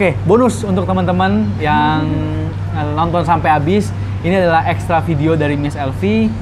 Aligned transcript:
Oke, 0.00 0.16
bonus 0.24 0.64
untuk 0.64 0.88
teman-teman 0.88 1.44
yang 1.60 2.08
nonton 2.96 3.20
sampai 3.20 3.52
habis. 3.52 3.92
Ini 4.24 4.32
adalah 4.40 4.64
ekstra 4.64 5.04
video 5.04 5.36
dari 5.36 5.60
Miss 5.60 5.76
Elvi. 5.76 6.32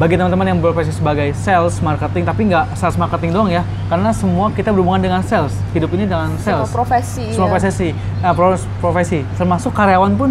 Bagi 0.00 0.16
teman-teman 0.16 0.48
yang 0.48 0.56
berprofesi 0.64 0.96
sebagai 0.96 1.36
sales 1.36 1.76
marketing, 1.84 2.24
tapi 2.24 2.48
nggak 2.48 2.72
sales 2.72 2.96
marketing 2.96 3.36
doang 3.36 3.52
ya, 3.52 3.68
karena 3.92 4.16
semua 4.16 4.48
kita 4.48 4.72
berhubungan 4.72 5.04
dengan 5.04 5.20
sales. 5.20 5.52
Hidup 5.76 5.92
ini 5.92 6.08
dengan 6.08 6.40
Semua 6.40 6.64
sales. 6.64 6.72
profesi. 6.72 7.36
Semua 7.36 7.52
ya. 7.52 7.60
profesi, 7.60 7.88
nah, 8.24 8.32
pro- 8.32 8.64
profesi, 8.80 9.20
termasuk 9.36 9.76
karyawan 9.76 10.16
pun 10.16 10.30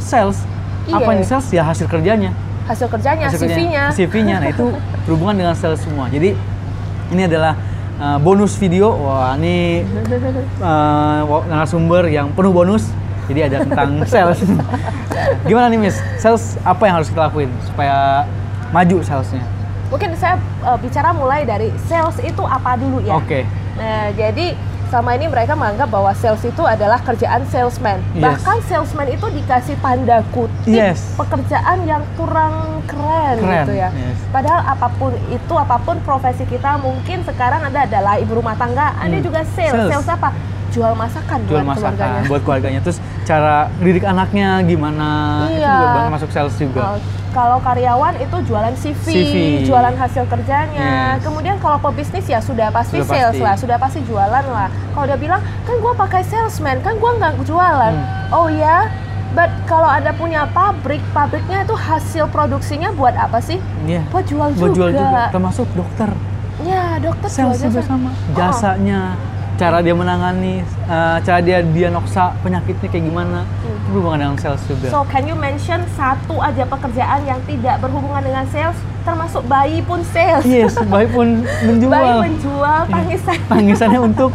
sales. 0.00 0.40
Apa 0.88 1.12
Iya. 1.12 1.20
yang 1.20 1.28
sales 1.28 1.46
ya 1.52 1.62
hasil 1.68 1.84
kerjanya. 1.84 2.32
Hasil 2.64 2.88
kerjanya, 2.88 3.28
Hasil 3.28 3.44
kerjanya, 3.44 3.92
CV-nya. 3.92 4.08
CV-nya. 4.08 4.36
Nah 4.40 4.48
itu 4.48 4.72
berhubungan 5.04 5.36
dengan 5.36 5.52
sales 5.52 5.84
semua. 5.84 6.08
Jadi 6.08 6.32
ini 7.12 7.28
adalah 7.28 7.60
uh, 8.02 8.18
bonus 8.18 8.58
video. 8.58 8.90
Wah 8.98 9.38
ini 9.38 9.86
uh, 10.58 11.22
narasumber 11.46 12.10
yang 12.10 12.34
penuh 12.34 12.50
bonus. 12.50 12.90
Jadi 13.30 13.40
ada 13.46 13.56
tentang 13.62 14.02
sales. 14.10 14.42
Gimana 15.46 15.70
nih 15.70 15.78
Miss? 15.78 15.96
Sales 16.18 16.58
apa 16.66 16.82
yang 16.90 16.98
harus 16.98 17.08
kita 17.08 17.30
lakuin 17.30 17.48
supaya 17.62 18.26
maju 18.74 18.98
salesnya? 19.06 19.46
Mungkin 19.94 20.16
saya 20.18 20.40
eh, 20.66 20.78
bicara 20.82 21.14
mulai 21.14 21.46
dari 21.46 21.70
sales 21.86 22.18
itu 22.18 22.42
apa 22.42 22.74
dulu 22.74 22.98
ya. 23.04 23.14
Oke. 23.14 23.46
Nah, 23.78 24.10
jadi 24.18 24.58
selama 24.92 25.16
ini 25.16 25.24
mereka 25.24 25.56
menganggap 25.56 25.88
bahwa 25.88 26.12
sales 26.12 26.44
itu 26.44 26.60
adalah 26.60 27.00
kerjaan 27.00 27.48
salesman. 27.48 27.96
Yes. 28.12 28.20
Bahkan 28.20 28.56
salesman 28.62 29.08
itu 29.08 29.24
dikasih 29.24 29.80
tanda 29.80 30.20
kutip 30.28 30.68
Yes. 30.68 31.16
pekerjaan 31.16 31.88
yang 31.88 32.04
kurang 32.12 32.84
keren, 32.84 33.40
Keren, 33.40 33.64
gitu 33.64 33.72
ya. 33.72 33.88
yes. 33.88 34.20
Padahal 34.28 34.60
apa 34.68 34.92
pun 34.92 35.16
itu, 35.32 35.54
apa 35.56 35.80
pun 35.80 35.96
profesi 36.04 36.44
kita, 36.44 36.76
mungkin 36.76 37.24
sekarang 37.24 37.64
Anda 37.64 37.88
adalah 37.88 38.20
ibu 38.20 38.36
rumah 38.36 38.52
tangga, 38.52 38.92
Anda 39.00 39.16
Hmm. 39.16 39.24
juga 39.24 39.40
sales. 39.48 39.72
Sales. 39.72 39.90
Sales 39.96 40.08
apa? 40.12 40.28
Jual 40.68 40.92
masakan 40.92 41.38
Jual 41.44 41.64
buat 41.64 41.76
keluarganya. 41.76 42.12
masakan 42.12 42.28
buat 42.28 42.42
keluarganya. 42.44 42.80
Terus 42.80 42.96
cara 43.24 43.56
didik 43.78 44.04
anaknya 44.04 44.60
gimana? 44.62 45.08
Itu 45.44 45.56
Iya. 45.56 45.68
juga 45.70 45.88
banget 45.90 46.12
masuk 46.16 46.30
sales 46.32 46.54
juga. 46.56 46.80
Uh, 46.80 46.98
kalau 47.32 47.58
karyawan 47.58 48.14
itu 48.16 48.36
jualan 48.44 48.74
CV, 48.76 49.04
CV. 49.04 49.34
jualan 49.64 49.92
hasil 49.92 50.24
kerjanya. 50.24 51.16
Yes. 51.16 51.24
Kemudian 51.24 51.56
kalau 51.58 51.80
pebisnis 51.80 52.24
ya 52.24 52.38
sudah 52.38 52.68
pasti 52.68 53.00
Sudah 53.00 53.08
sales 53.08 53.32
pasti. 53.32 53.42
lah, 53.42 53.54
sudah 53.56 53.76
pasti 53.76 54.00
jualan 54.02 54.44
lah. 54.46 54.68
Kalau 54.92 55.04
dia 55.04 55.16
bilang 55.16 55.40
kan 55.64 55.74
gua 55.78 55.92
pakai 55.92 56.22
salesman, 56.22 56.78
kan 56.80 56.94
gua 56.96 57.16
nggak 57.16 57.40
jualan. 57.42 57.94
Hmm. 57.94 58.30
Oh 58.30 58.46
ya, 58.46 58.86
but 59.32 59.48
kalau 59.64 59.88
ada 59.88 60.12
punya 60.12 60.44
pabrik, 60.46 61.00
pabriknya 61.10 61.64
itu 61.64 61.72
hasil 61.72 62.28
produksinya 62.28 62.92
buat 62.92 63.16
apa 63.16 63.40
sih? 63.40 63.56
Iya. 63.82 64.04
Buat 64.08 64.24
jual 64.26 64.48
Buat 64.54 64.72
jual 64.72 64.90
juga. 64.90 65.00
juga. 65.02 65.22
Termasuk 65.32 65.66
dokter. 65.72 66.10
Ya 66.62 66.96
dokter 66.96 67.26
sales 67.26 67.56
jual 67.56 67.72
juga 67.72 67.80
jasa. 67.80 67.90
sama 67.90 68.10
Oh, 68.12 68.16
jasanya 68.32 69.00
cara 69.52 69.78
dia 69.78 69.92
menangani 69.92 70.60
eh, 70.64 71.18
cara 71.20 71.40
dia 71.40 71.60
diagnosa 71.60 72.32
penyakitnya 72.40 72.88
kayak 72.88 73.04
gimana 73.04 73.40
Hmm. 73.44 73.81
Berhubungan 73.92 74.18
dengan 74.22 74.36
sales 74.36 74.62
juga 74.64 74.88
So 74.88 75.04
can 75.06 75.24
you 75.24 75.34
mention 75.34 75.84
satu 75.92 76.40
aja 76.40 76.64
pekerjaan 76.64 77.20
yang 77.22 77.38
tidak 77.44 77.78
berhubungan 77.78 78.22
dengan 78.22 78.44
sales, 78.46 78.74
termasuk 79.02 79.44
bayi 79.44 79.78
pun 79.80 80.00
sales. 80.06 80.42
yes 80.42 80.74
baik 80.82 81.10
pun 81.10 81.28
menjual 81.62 81.92
Bayi 81.92 82.18
menjual 82.24 82.78
tangisan. 82.88 83.38
tangisannya 83.46 84.00
untuk 84.02 84.30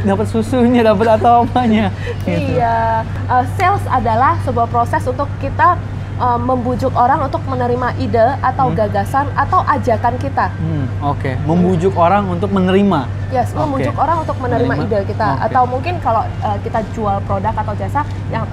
dapat 0.00 0.26
susunya 0.26 0.82
dapat 0.82 1.06
atau 1.14 1.44
apanya 1.44 1.92
gitu. 2.22 2.56
Iya, 2.56 3.04
Uh, 3.24 3.40
sales 3.54 3.80
adalah 3.86 4.36
sebuah 4.40 4.66
proses 4.66 5.00
untuk 5.02 5.24
kita 5.38 5.80
uh, 6.14 6.36
membujuk 6.38 6.92
orang 6.92 7.24
untuk 7.24 7.40
menerima 7.42 7.96
ide 7.96 8.36
atau 8.38 8.68
Hmm. 8.68 8.76
gagasan 8.76 9.26
atau 9.34 9.64
ajakan 9.66 10.14
kita. 10.16 10.52
Hmm, 10.54 10.84
oke 11.02 11.32
membujuk 11.42 11.92
orang 11.94 12.28
untuk 12.28 12.48
menerima 12.50 13.08
Yes, 13.30 13.50
Oke. 13.50 13.58
membujuk 13.58 13.96
orang 13.96 14.22
untuk 14.22 14.36
menerima 14.38 14.62
Menerima. 14.68 14.86
ide 14.86 15.08
kita 15.08 15.26
Oke. 15.32 15.42
atau 15.48 15.62
mungkin 15.64 15.94
kalau 15.98 16.22
uh, 16.38 16.58
kita 16.60 16.84
jual 16.92 17.16
produk 17.24 17.50
atau 17.52 17.74
jasa 17.74 18.06
yang 18.28 18.44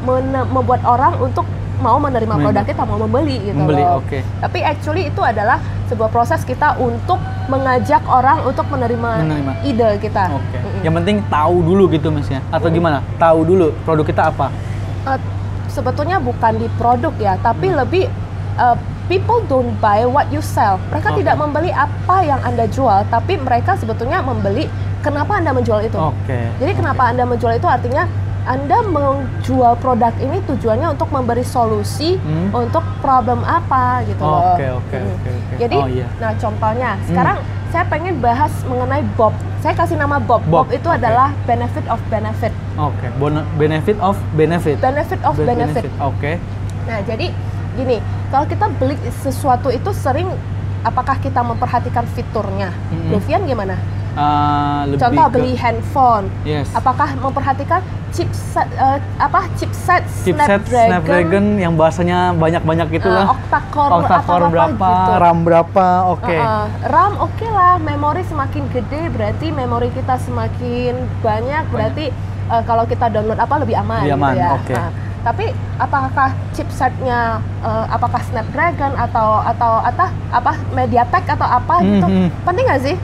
membuat 0.47 0.83
orang 0.83 1.15
untuk 1.17 1.47
mau 1.77 1.97
menerima 1.97 2.35
produk 2.37 2.61
kita, 2.63 2.83
mau 2.83 2.99
membeli 2.99 3.41
gitu 3.41 3.57
Membeli, 3.57 3.81
loh. 3.81 3.97
oke. 3.97 4.21
Tapi 4.39 4.59
actually 4.61 5.07
itu 5.07 5.17
adalah 5.19 5.57
sebuah 5.87 6.07
proses 6.07 6.43
kita 6.43 6.77
untuk 6.77 7.17
mengajak 7.47 7.99
orang 8.05 8.39
untuk 8.43 8.63
menerima, 8.65 9.11
Menerima. 9.19 9.51
ide 9.61 9.89
kita. 9.97 10.29
oke 10.29 10.55
Mm-mm. 10.55 10.81
yang 10.81 10.93
penting 10.95 11.19
tahu 11.25 11.59
dulu 11.61 11.89
gitu 11.89 12.07
mas 12.07 12.25
ya 12.25 12.39
atau 12.47 12.69
gimana 12.69 13.03
tahu 13.17 13.43
dulu 13.43 13.73
produk 13.81 14.05
kita 14.05 14.23
apa 14.27 14.47
Uh, 15.01 15.17
sebetulnya 15.65 16.21
bukan 16.21 16.55
di 16.55 16.69
produk 16.71 17.09
ya, 17.17 17.33
tapi 17.35 17.67
Hmm. 17.67 17.81
lebih 17.81 18.05
uh, 18.55 18.77
people 19.07 19.41
don't 19.43 19.73
buy 19.75 20.05
what 20.05 20.29
you 20.29 20.37
sell. 20.39 20.77
Mereka 20.87 21.09
Oke. 21.09 21.17
tidak 21.19 21.35
membeli 21.35 21.71
apa 21.71 22.21
yang 22.21 22.37
Anda 22.39 22.69
jual, 22.69 23.09
tapi 23.09 23.35
mereka 23.35 23.73
sebetulnya 23.73 24.21
membeli 24.21 24.69
kenapa 24.99 25.35
Anda 25.35 25.51
menjual 25.51 25.81
itu. 25.81 25.97
oke 25.97 26.39
Jadi 26.55 26.71
kenapa 26.71 27.09
Anda 27.09 27.25
menjual 27.25 27.57
itu 27.57 27.65
artinya 27.65 28.05
Anda 28.43 28.81
menjual 28.83 29.77
produk 29.77 30.09
ini 30.17 30.41
tujuannya 30.43 30.87
untuk 30.89 31.07
memberi 31.07 31.41
solusi 31.41 32.17
Hmm. 32.17 32.49
untuk 32.51 32.81
problem 32.99 33.41
apa 33.41 34.01
gitu 34.03 34.17
loh. 34.19 34.57
Oke, 34.57 34.67
oke, 34.71 34.97
Hmm. 34.97 35.13
oke, 35.13 35.29
oke. 35.31 35.53
Jadi, 35.57 35.75
Oh, 35.75 35.87
iya. 35.87 36.07
nah 36.17 36.33
contohnya 36.33 36.97
sekarang 37.05 37.37
saya 37.69 37.85
pengen 37.85 38.17
bahas 38.17 38.49
mengenai 38.65 39.05
Bob. 39.13 39.31
Saya 39.59 39.77
kasih 39.77 39.93
nama 39.95 40.17
Bob. 40.17 40.41
Bob, 40.43 40.65
Bob, 40.65 40.67
itu 40.71 40.83
oke. 40.83 40.97
adalah 40.97 41.29
benefit 41.45 41.85
of 41.85 42.01
benefit. 42.07 42.49
oke 42.73 43.05
Bon- 43.15 43.45
benefit 43.55 43.97
of 43.99 44.17
benefit 44.33 44.81
Benefit 44.81 45.21
of 45.21 45.37
benefit. 45.37 45.85
oke 45.99 46.31
Nah, 46.81 46.97
jadi 47.05 47.29
gini, 47.71 48.01
kalau 48.27 48.43
kita 48.43 48.65
beli 48.73 48.97
sesuatu 49.15 49.69
itu 49.69 49.93
sering 49.93 50.27
apakah 50.81 51.13
kita 51.15 51.39
memperhatikan 51.39 52.09
fiturnya? 52.09 52.73
Mm-mm. 52.89 53.13
Lufian 53.13 53.45
gimana? 53.45 53.77
Ah, 54.13 54.83
lebih 54.83 54.99
Contoh 55.01 55.25
ke- 55.25 55.33
beli 55.33 55.53
handphone. 55.55 56.25
yes 56.43 56.67
Apakah 56.71 57.15
memperhatikan 57.15 57.79
chipset 58.11 58.67
eh, 58.69 58.99
apa 59.17 59.47
chipset, 59.55 60.03
chipset 60.19 60.59
Snapdragon, 60.59 60.87
Snapdragon 60.89 61.45
yang 61.57 61.73
bahasanya 61.73 62.35
banyak-banyak 62.35 62.87
eh, 62.89 62.97
itulah 62.97 63.23
octa-core, 63.31 63.91
octa-core 63.97 64.11
apa-apa 64.41 64.51
berapa 64.51 64.89
gitu. 64.91 65.11
RAM 65.17 65.37
berapa 65.41 65.85
oke 66.11 66.27
Uh, 66.29 66.43
uh, 66.43 66.65
RAM 66.85 67.13
oke 67.17 67.47
lah, 67.47 67.79
memori 67.79 68.21
semakin 68.21 68.67
gede 68.67 69.01
berarti 69.09 69.47
memori 69.49 69.87
kita 69.89 70.19
semakin 70.19 70.93
banyak 71.21 71.63
berarti 71.71 72.05
uh, 72.47 72.59
kalau 72.61 72.83
kita 72.83 73.07
download 73.07 73.39
apa 73.39 73.55
lebih 73.57 73.79
aman, 73.79 74.03
Lebih 74.03 74.15
aman, 74.17 74.33
gitu 74.33 74.43
ya. 74.43 74.51
oke. 74.53 74.75
Nah, 74.75 74.91
tapi 75.21 75.45
apakah 75.77 76.29
chipsetnya 76.51 77.19
uh, 77.61 77.85
apakah 77.87 78.19
Snapdragon 78.21 78.91
atau 78.97 79.39
atau 79.39 79.79
atau 79.79 80.07
apa 80.29 80.51
MediaTek 80.71 81.31
atau 81.31 81.47
apa 81.47 81.79
gitu 81.79 82.03
Mhm. 82.03 82.27
penting 82.43 82.65
nggak 82.67 82.83
sih? 82.83 82.97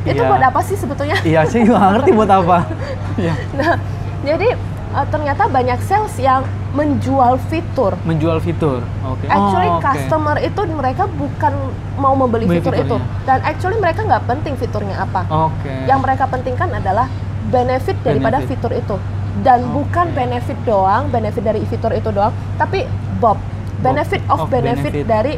Itu 0.00 0.16
Iya. 0.16 0.28
buat 0.28 0.42
apa 0.44 0.60
sih 0.62 0.74
sebetulnya? 0.74 1.16
iya 1.22 1.42
sih 1.42 1.62
nggak 1.62 1.80
ngerti 1.92 2.10
buat 2.12 2.30
apa 2.30 2.56
Iya. 3.20 3.34
Nah, 3.52 3.74
jadi 4.20 4.48
uh, 4.90 5.06
ternyata 5.06 5.46
banyak 5.46 5.78
sales 5.80 6.14
yang 6.16 6.42
menjual 6.70 7.40
fitur. 7.48 7.96
menjual 8.02 8.38
fitur 8.38 8.84
oke 9.02 9.24
Actually 9.26 9.66
Oh, 9.66 9.76
oke. 9.76 9.84
customer 9.84 10.36
itu 10.38 10.60
mereka 10.68 11.08
bukan 11.08 11.52
mau 11.96 12.12
membeli 12.12 12.44
Beli 12.44 12.60
fitur 12.60 12.74
itu 12.76 12.96
dan 13.24 13.40
actually 13.42 13.76
mereka 13.76 14.02
nggak 14.02 14.22
penting 14.24 14.54
fiturnya 14.54 15.00
apa. 15.00 15.24
oke 15.26 15.72
Yang 15.84 15.98
mereka 15.98 16.24
pentingkan 16.26 16.68
adalah 16.70 17.08
benefit 17.46 17.96
daripada 18.00 18.38
Benefit. 18.38 18.54
fitur 18.54 18.72
itu 18.72 18.96
dan 19.38 19.62
Oke. 19.62 19.70
bukan 19.72 20.06
benefit 20.12 20.58
doang, 20.62 21.08
benefit 21.08 21.40
dari 21.40 21.62
fitur 21.64 21.90
itu 21.90 22.10
doang, 22.10 22.28
tapi 22.54 22.84
Bob, 23.16 23.38
benefit 23.78 24.18
of, 24.26 24.40
of 24.40 24.46
benefit, 24.48 24.90
benefit. 24.90 25.06
dari 25.06 25.34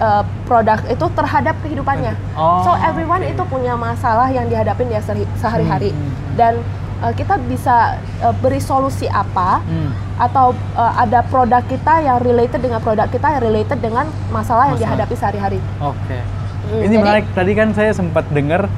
uh, 0.00 0.20
produk 0.44 0.80
itu 0.86 1.06
terhadap 1.12 1.54
kehidupannya. 1.60 2.16
Oh, 2.32 2.60
so 2.62 2.74
everyone 2.80 3.20
oke. 3.20 3.30
itu 3.30 3.42
punya 3.46 3.74
masalah 3.74 4.26
yang 4.26 4.44
dihadapin 4.44 4.88
dia 4.88 4.98
sehari- 4.98 5.28
sehari-hari 5.36 5.90
Hmm, 5.90 6.00
hmm, 6.00 6.10
hmm. 6.10 6.34
dan 6.34 6.52
uh, 6.98 7.12
kita 7.12 7.36
bisa 7.44 7.94
uh, 8.18 8.34
beri 8.34 8.58
solusi 8.58 9.06
apa 9.06 9.60
Hmm, 9.62 9.92
atau 10.18 10.50
uh, 10.74 10.92
ada 10.96 11.20
produk 11.22 11.60
kita 11.62 12.00
yang 12.00 12.18
related 12.18 12.58
dengan 12.58 12.78
produk 12.78 13.06
kita 13.06 13.28
yang 13.30 13.42
related 13.42 13.78
dengan 13.78 14.04
masalah 14.28 14.68
yang 14.68 14.76
Masalah. 14.76 14.96
dihadapi 14.98 15.14
sehari-hari. 15.14 15.60
oke 15.78 16.18
Hmm, 16.60 16.76
ini 16.78 16.88
jadi- 16.88 17.00
menarik 17.00 17.24
tadi 17.30 17.52
kan 17.52 17.68
saya 17.70 17.90
sempat 17.90 18.28
dengar 18.28 18.68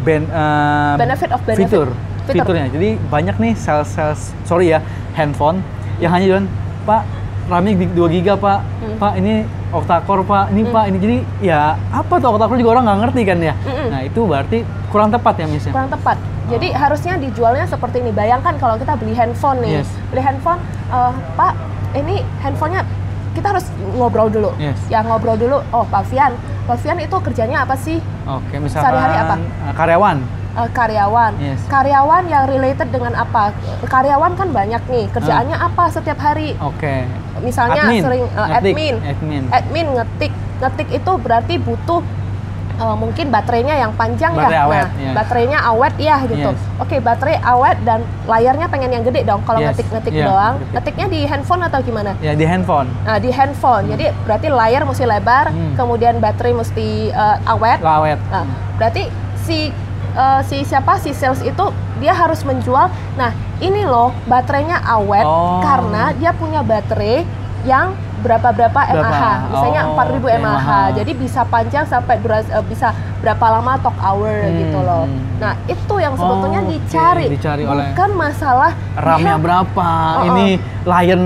ben, 0.00 0.26
eh, 0.26 0.94
Benefit 0.96 1.30
of 1.30 1.40
benefit. 1.42 1.64
fitur 1.64 1.88
Fitur. 2.20 2.34
fiturnya 2.44 2.66
jadi 2.68 2.88
banyak 3.04 3.36
nih 3.36 3.52
sales 3.54 3.88
sales 3.88 4.20
sorry 4.42 4.68
ya 4.68 4.82
handphone 5.12 5.62
yang 5.96 6.10
hanya 6.10 6.26
jualan 6.28 6.46
pak 6.82 7.02
RAM-nya 7.48 7.72
2 7.88 7.96
giga 8.10 8.34
pak 8.36 8.58
Hmm. 8.78 8.96
pak 8.96 9.12
ini 9.16 9.34
octa-core 9.68 10.22
pak 10.22 10.44
ini 10.50 10.62
Hmm. 10.62 10.72
pak 10.72 10.84
ini 10.86 10.96
jadi 10.98 11.16
ya 11.42 11.60
apa 11.90 12.14
tuh 12.16 12.28
octa-core 12.30 12.56
juga 12.56 12.70
orang 12.72 12.84
nggak 12.86 12.98
ngerti 13.02 13.22
kan 13.24 13.38
ya 13.42 13.54
Mm-mm. 13.58 13.88
nah 13.88 14.00
itu 14.00 14.20
berarti 14.22 14.58
kurang 14.86 15.08
tepat 15.08 15.34
ya 15.36 15.46
miss 15.46 15.64
ya 15.64 15.72
kurang 15.72 15.88
tepat. 15.88 16.16
Jadi 16.48 16.72
harusnya 16.72 17.14
dijualnya 17.14 17.64
seperti 17.64 18.00
ini. 18.00 18.08
Bayangkan 18.08 18.56
kalau 18.56 18.76
kita 18.76 18.96
beli 18.96 19.12
handphone 19.12 19.60
nih, 19.60 19.84
Yes. 19.84 19.88
beli 20.08 20.24
handphone, 20.24 20.56
eh, 20.88 21.12
Pak, 21.36 21.52
ini 21.92 22.24
handphonenya 22.40 22.88
kita 23.30 23.52
harus 23.52 23.68
ngobrol 23.92 24.28
dulu. 24.28 24.56
Yes. 24.56 24.80
Ya 24.88 25.04
ngobrol 25.04 25.36
dulu. 25.36 25.60
Oh, 25.68 25.84
Pak 25.84 26.08
Fian, 26.08 26.32
Pak 26.64 26.80
Fian 26.80 26.96
itu 26.96 27.12
kerjanya 27.14 27.68
apa 27.68 27.76
sih? 27.76 28.00
oke 28.24 28.54
misalkan 28.58 28.80
Sehari-hari 28.90 29.16
apa? 29.18 29.34
eh, 29.36 29.74
karyawan 29.74 30.16
Eh, 30.50 30.70
karyawan. 30.70 31.32
Yes. 31.38 31.60
Karyawan 31.66 32.24
yang 32.26 32.44
related 32.46 32.88
dengan 32.88 33.12
apa? 33.14 33.52
Karyawan 33.84 34.32
kan 34.34 34.48
banyak 34.48 34.82
nih. 34.86 35.04
Kerjaannya 35.08 35.54
apa 35.54 35.84
setiap 35.88 36.18
hari? 36.18 36.56
oke 36.58 36.94
Misalnya 37.38 37.82
Admin. 37.84 38.02
sering 38.02 38.24
Ngetik. 38.26 38.56
admin. 38.74 38.94
admin 39.00 39.42
Admin 39.48 39.86
ngetik. 39.94 40.32
Ngetik 40.58 40.88
itu 40.90 41.12
berarti 41.16 41.54
butuh 41.56 42.02
eh, 42.76 42.96
mungkin 42.96 43.26
baterainya 43.28 43.74
yang 43.76 43.92
panjang 43.92 44.32
Baterai 44.32 44.54
ya. 44.54 44.62
awet, 44.64 44.86
nah, 44.88 44.98
yes. 45.00 45.14
baterainya 45.14 45.58
awet 45.60 45.94
ya 45.96 46.16
gitu. 46.24 46.50
Yes. 46.50 46.62
Oke, 46.78 46.96
baterai 46.98 47.36
awet 47.38 47.78
dan 47.82 48.00
layarnya 48.24 48.66
pengen 48.66 48.90
yang 48.90 49.02
gede 49.02 49.22
dong. 49.22 49.42
Kalau 49.42 49.58
Yes. 49.58 49.74
ngetik-ngetik 49.74 50.10
Iya, 50.12 50.26
doang, 50.26 50.54
ngetik. 50.56 50.70
ngetiknya 50.72 51.06
di 51.08 51.20
handphone 51.24 51.62
atau 51.64 51.78
gimana? 51.80 52.10
Ya 52.18 52.32
di 52.32 52.42
handphone. 52.42 52.86
Nah, 53.02 53.18
di 53.18 53.30
handphone. 53.30 53.84
Jadi 53.88 54.04
berarti 54.22 54.46
layar 54.48 54.82
mesti 54.82 55.04
lebar, 55.04 55.50
Hmm. 55.50 55.74
kemudian 55.74 56.18
baterai 56.18 56.50
mesti 56.52 56.88
eh, 57.10 57.36
awet. 57.46 57.78
Lawet. 57.78 58.18
Nah, 58.28 58.46
berarti 58.74 59.06
si 59.36 59.70
eh, 60.10 60.40
si 60.42 60.62
siapa 60.62 60.96
si 60.96 61.10
sales 61.10 61.40
itu 61.40 61.64
dia 61.96 62.12
harus 62.12 62.40
menjual. 62.42 62.86
Nah, 63.14 63.30
ini 63.58 63.82
loh 63.82 64.14
baterainya 64.24 64.78
awet 64.80 65.22
Oh. 65.22 65.60
karena 65.60 66.12
dia 66.12 66.30
punya 66.30 66.60
baterai 66.60 67.26
yang 67.62 67.90
berapa-berapa 68.18 68.74
Berapa? 68.88 69.10
mAh. 69.10 69.38
Misalnya 69.48 69.82
Oh, 69.84 69.94
4000 69.94 70.26
oke, 70.28 70.42
mAh. 70.42 70.88
Jadi 70.92 71.12
bisa 71.12 71.40
panjang 71.44 71.84
sampai 71.84 72.18
duras- 72.18 72.48
eh, 72.48 72.64
bisa 72.64 72.90
berapa 73.18 73.46
lama 73.48 73.78
talk 73.78 73.94
hour 73.96 74.30
Hmm, 74.42 74.58
gitu 74.58 74.78
loh. 74.78 75.04
hmm. 75.06 75.38
Nah, 75.38 75.54
itu 75.64 75.94
yang 75.96 76.14
sebetulnya 76.14 76.60
Oh, 76.60 76.68
dicari. 76.68 77.26
dicari 77.28 77.62
oleh- 77.62 77.90
Bukan 77.92 78.10
masalah 78.14 78.70
RAM-nya 78.96 79.34
dia- 79.34 79.42
berapa? 79.42 79.88
Oh, 80.16 80.26
Ini 80.28 80.46
Lion 80.84 81.22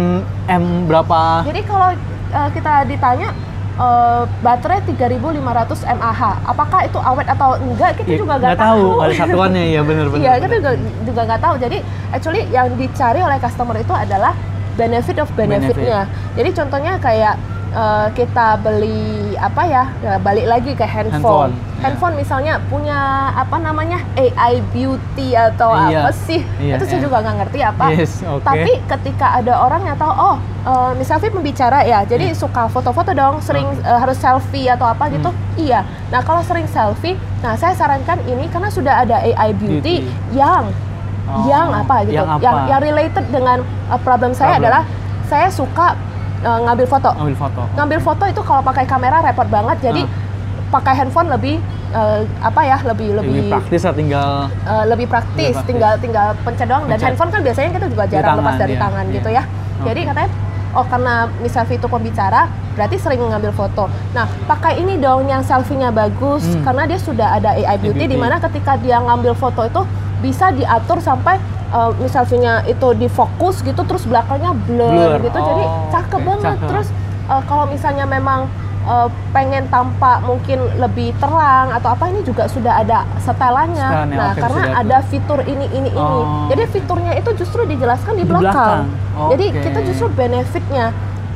M 0.46 0.64
berapa? 0.84 1.44
Jadi 1.44 1.60
kalau 1.62 1.88
eh, 2.32 2.48
kita 2.50 2.72
ditanya 2.86 3.28
eh, 3.72 4.22
baterai 4.40 4.80
3500 4.84 5.84
mAh, 5.96 6.20
apakah 6.44 6.80
itu 6.84 6.98
awet 7.00 7.26
atau 7.28 7.56
enggak? 7.56 7.96
Kita 7.96 8.10
Ya, 8.12 8.18
juga 8.20 8.34
nggak 8.38 8.58
tahu. 8.58 8.84
tahu. 8.98 9.02
Ada 9.04 9.14
satuannya 9.16 9.64
ya 9.70 9.80
bener-bener. 9.80 10.22
Iya, 10.22 10.32
kita 10.40 10.54
juga 10.60 10.72
juga 11.04 11.20
nggak 11.28 11.40
tahu. 11.40 11.54
Jadi 11.56 11.78
actually 12.12 12.42
yang 12.50 12.68
dicari 12.76 13.20
oleh 13.22 13.38
customer 13.40 13.76
itu 13.80 13.94
adalah 13.94 14.32
benefit 14.76 15.16
of 15.20 15.28
benefitnya. 15.36 16.08
Jadi 16.36 16.50
contohnya 16.52 16.92
kayak 17.00 17.34
eh, 17.72 18.06
kita 18.12 18.60
beli 18.60 19.32
apa 19.36 19.62
ya, 19.64 19.84
ya, 20.04 20.14
balik 20.20 20.46
lagi 20.48 20.72
ke 20.76 20.84
handphone. 20.84 21.52
Handphone. 21.56 21.71
Handphone 21.82 22.14
misalnya 22.14 22.62
punya 22.66 22.98
apa 23.34 23.58
namanya 23.58 23.98
AI 24.14 24.62
beauty 24.70 25.34
atau 25.34 25.74
Iya, 25.84 25.98
apa 26.00 26.10
sih? 26.14 26.40
iya, 26.56 26.78
itu 26.78 26.84
saya 26.84 26.96
iya. 26.96 27.04
juga 27.04 27.16
nggak 27.18 27.36
ngerti 27.38 27.58
apa. 27.60 27.84
Yes, 27.90 28.12
oke. 28.22 28.40
Tapi 28.40 28.70
ketika 28.86 29.26
ada 29.34 29.52
orang 29.58 29.82
yang 29.82 29.96
tahu, 29.96 30.12
oh, 30.12 30.36
eh, 30.62 30.90
Miss 30.94 31.06
Selfie 31.06 31.28
membicara 31.28 31.82
ya, 31.82 32.02
jadi 32.02 32.30
Hmm. 32.30 32.38
suka 32.38 32.62
foto-foto 32.66 33.10
dong, 33.12 33.42
sering 33.42 33.66
eh, 33.76 33.98
harus 33.98 34.14
selfie 34.16 34.66
atau 34.66 34.86
apa 34.86 35.10
gitu. 35.10 35.28
Iya. 35.56 35.82
Nah 36.08 36.20
kalau 36.20 36.40
sering 36.40 36.64
selfie, 36.66 37.14
nah 37.40 37.52
saya 37.54 37.74
sarankan 37.74 38.22
ini 38.24 38.46
karena 38.46 38.68
sudah 38.68 39.02
ada 39.02 39.18
AI 39.20 39.50
beauty, 39.52 39.76
Beauty. 39.82 39.96
yang 40.32 40.70
Oh, 41.22 41.46
yang 41.46 41.70
apa 41.72 42.02
gitu, 42.02 42.18
yang 42.18 42.26
apa? 42.28 42.42
yang 42.42 42.56
yang 42.66 42.80
related 42.82 43.24
dengan 43.30 43.58
uh, 43.86 43.96
problem 43.96 44.30
saya 44.30 44.58
Problem. 44.58 44.66
adalah 44.66 44.82
saya 45.24 45.46
suka 45.48 45.94
uh, 46.42 46.58
ngambil 46.60 46.84
foto. 46.84 47.14
Ambil 47.14 47.38
foto. 47.38 47.62
Ngambil 47.72 47.98
foto 48.02 48.24
itu 48.26 48.42
kalau 48.42 48.58
pakai 48.60 48.84
kamera 48.84 49.22
repot 49.22 49.46
banget, 49.46 49.78
jadi 49.80 50.02
pakai 50.72 50.94
handphone 50.96 51.28
lebih 51.28 51.60
uh, 51.92 52.24
apa 52.40 52.60
ya, 52.62 52.80
lebih 52.82 53.12
Lebih 53.12 53.28
lebih 53.28 53.42
praktis 53.52 53.80
lah 53.84 53.92
tinggal 53.92 54.30
uh, 54.64 54.84
lebih 54.88 55.06
praktis, 55.06 55.36
Lebih 55.36 55.52
praktis. 55.52 55.68
tinggal 55.68 55.92
tinggal 56.00 56.28
pencet 56.40 56.66
doang 56.66 56.84
dan 56.84 56.96
Pencet. 56.96 57.06
handphone 57.06 57.30
kan 57.30 57.40
biasanya 57.44 57.70
kita 57.70 57.86
juga 57.86 58.04
jarang 58.08 58.34
lepas 58.34 58.44
tangan, 58.48 58.58
dari 58.58 58.72
iya, 58.72 58.80
tangan 58.80 59.04
iya. 59.04 59.14
gitu 59.14 59.28
ya. 59.28 59.42
Jadi 59.82 60.00
Oke. 60.00 60.08
katanya 60.08 60.30
oh 60.72 60.84
karena 60.88 61.14
Miss 61.38 61.52
Selfie 61.52 61.76
itu 61.76 61.84
pembicara, 61.84 62.40
berarti 62.72 62.96
sering 62.96 63.20
ngambil 63.20 63.52
foto. 63.52 63.84
Nah, 64.10 64.24
pakai 64.46 64.80
ini 64.80 64.96
dong 64.96 65.28
yang 65.28 65.44
selfie-nya 65.44 65.92
bagus 65.92 66.40
Hmm. 66.48 66.64
karena 66.64 66.82
dia 66.86 66.96
sudah 66.96 67.28
ada 67.36 67.52
AI 67.52 67.76
beauty 67.76 68.00
beauty. 68.00 68.06
di 68.08 68.16
mana 68.16 68.40
ketika 68.40 68.80
dia 68.80 68.96
ngambil 68.96 69.36
foto 69.36 69.60
itu 69.62 69.84
bisa 70.18 70.48
diatur 70.48 70.96
sampai 70.96 71.36
uh, 71.68 71.92
Miss 72.00 72.10
Selfie-nya 72.10 72.64
itu 72.64 72.88
difokus 72.96 73.60
gitu 73.60 73.84
terus 73.84 74.08
belakangnya 74.08 74.56
blur, 74.56 74.88
Blur. 74.88 75.20
gitu. 75.20 75.36
Jadi 75.36 75.60
Oh, 75.62 75.92
cakep 75.92 76.16
oke, 76.16 76.26
banget. 76.26 76.56
cakep. 76.56 76.68
Terus 76.72 76.88
uh, 77.26 77.42
kalau 77.44 77.64
misalnya 77.66 78.08
memang 78.08 78.48
uh, 78.84 79.06
pengen 79.30 79.66
tampak 79.68 80.22
mungkin 80.22 80.58
lebih 80.76 81.14
terang 81.16 81.70
atau 81.70 81.92
apa 81.92 82.08
ini 82.08 82.20
juga 82.20 82.46
sudah 82.46 82.80
ada 82.80 83.02
setelannya. 83.18 83.82
Setelannya, 83.82 84.16
Nah, 84.16 84.32
karena 84.34 84.62
ada 84.76 84.96
fitur 85.02 85.40
ini 85.42 85.66
ini 85.68 85.88
ini. 85.88 85.98
Oh. 85.98 86.46
Jadi 86.46 86.62
fiturnya 86.68 87.12
itu 87.14 87.30
justru 87.34 87.62
dijelaskan 87.64 88.14
di, 88.14 88.24
Di 88.24 88.28
belakang. 88.28 88.86
belakang. 88.86 89.28
Jadi 89.30 89.44
kita 89.58 89.78
justru 89.82 90.06
benefitnya. 90.10 90.86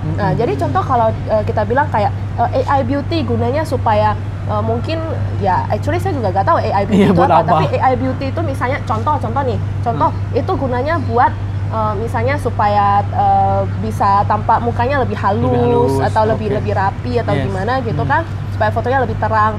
Nah, 0.07 0.31
Mm-mm. 0.31 0.39
jadi 0.39 0.53
contoh 0.55 0.83
kalau 0.83 1.09
uh, 1.11 1.43
kita 1.43 1.67
bilang 1.67 1.91
kayak 1.91 2.09
uh, 2.37 2.47
AI 2.47 2.87
beauty 2.87 3.27
gunanya 3.27 3.67
supaya 3.67 4.15
uh, 4.47 4.63
mungkin 4.63 5.03
ya 5.37 5.67
actually 5.67 5.99
saya 5.99 6.15
juga 6.15 6.31
nggak 6.31 6.47
tahu 6.47 6.63
AI 6.63 6.87
beauty 6.87 7.03
Iya, 7.03 7.11
itu 7.11 7.23
apa, 7.27 7.43
apa? 7.43 7.51
tapi 7.51 7.65
AI 7.75 7.95
beauty 7.99 8.31
itu 8.31 8.41
misalnya 8.41 8.79
contoh 8.87 9.19
contoh 9.19 9.43
nih, 9.43 9.59
contoh 9.83 10.11
Hmm. 10.15 10.39
itu 10.39 10.53
gunanya 10.55 10.95
buat 11.03 11.35
uh, 11.69 11.95
misalnya 11.95 12.35
supaya 12.37 13.01
uh, 13.13 13.63
bisa 13.81 14.23
tampak 14.25 14.59
mukanya 14.61 15.01
lebih 15.01 15.15
halus, 15.15 15.47
Lebih 15.47 15.63
halus, 15.63 15.95
atau 16.05 16.23
lebih 16.25 16.49
oke. 16.51 16.57
lebih 16.59 16.73
rapi 16.75 17.13
atau 17.19 17.33
Yes. 17.33 17.45
gimana 17.45 17.73
gitu 17.81 18.03
Hmm. 18.03 18.11
kan 18.11 18.23
supaya 18.53 18.71
fotonya 18.71 18.99
lebih 19.01 19.17
terang. 19.17 19.55